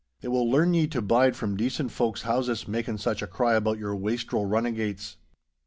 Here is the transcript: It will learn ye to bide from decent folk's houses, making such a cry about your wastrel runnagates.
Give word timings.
It 0.23 0.29
will 0.29 0.49
learn 0.49 0.73
ye 0.73 0.87
to 0.87 0.99
bide 1.03 1.35
from 1.35 1.55
decent 1.55 1.91
folk's 1.91 2.23
houses, 2.23 2.67
making 2.67 2.97
such 2.97 3.21
a 3.21 3.27
cry 3.27 3.53
about 3.53 3.77
your 3.77 3.95
wastrel 3.95 4.47
runnagates. 4.47 5.17